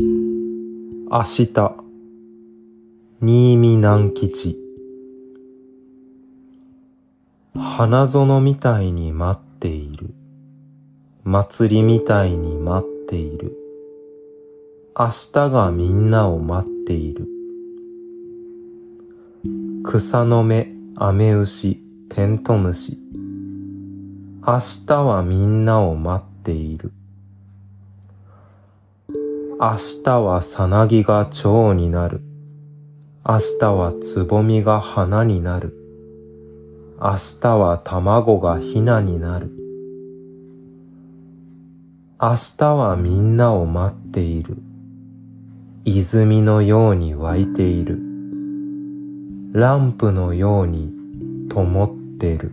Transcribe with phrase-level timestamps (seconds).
[0.00, 1.46] 明日、
[3.20, 4.56] 新見南吉。
[7.56, 10.14] 花園みたいに待っている。
[11.24, 13.56] 祭りみたいに待っている。
[14.96, 17.26] 明日がみんなを待っている。
[19.82, 23.00] 草の芽、雨牛、テントウシ。
[24.46, 26.92] 明日はみんなを待っている。
[29.60, 32.20] 明日はさなぎが蝶になる。
[33.26, 35.74] 明日はつぼみが花になる。
[37.00, 39.50] 明日は卵がひなになる。
[42.22, 44.58] 明日はみんなを待っている。
[45.84, 47.98] 泉のように湧いている。
[49.54, 50.92] ランプのように
[51.48, 52.52] 灯ってる。